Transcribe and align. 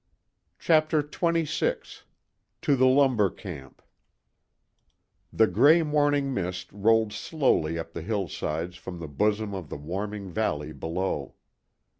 CHAPTER 0.57 1.03
XXVI 1.03 2.01
TO 2.63 2.75
THE 2.75 2.87
LUMBER 2.87 3.29
CAMP 3.29 3.83
The 5.31 5.45
gray 5.45 5.83
morning 5.83 6.33
mist 6.33 6.71
rolled 6.73 7.13
slowly 7.13 7.77
up 7.77 7.93
the 7.93 8.01
hillsides 8.01 8.77
from 8.77 8.97
the 8.97 9.07
bosom 9.07 9.53
of 9.53 9.69
the 9.69 9.77
warming 9.77 10.31
valley 10.31 10.73
below. 10.73 11.35